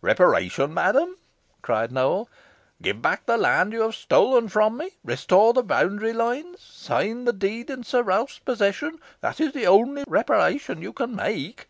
[0.00, 1.18] "Reparation, madam!"
[1.60, 2.26] cried Nowell.
[2.80, 7.34] "Give back the land you have stolen from me restore the boundary lines sign the
[7.34, 11.68] deed in Sir Ralph's possession that is the only reparation you can make."